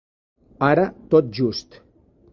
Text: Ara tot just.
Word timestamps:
Ara 0.69 0.85
tot 1.13 1.31
just. 1.41 1.81